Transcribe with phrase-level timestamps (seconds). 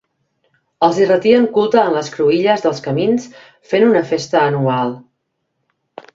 [0.85, 3.29] Els hi retien culte en les cruïlles dels camins,
[3.75, 4.97] fent una festa anual.